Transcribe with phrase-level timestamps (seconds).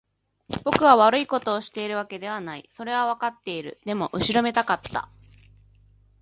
[0.63, 2.67] 僕は悪いことをしているわけではない。
[2.71, 3.79] それはわかっている。
[3.85, 5.09] でも、後ろめたかった。